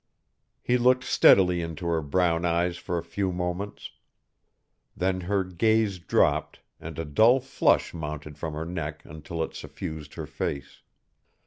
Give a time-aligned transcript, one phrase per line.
[0.63, 3.91] He looked steadily into her brown eyes for a few moments.
[4.97, 10.15] Then her gaze dropped and a dull flush mounted from her neck until it suffused
[10.15, 10.81] her face.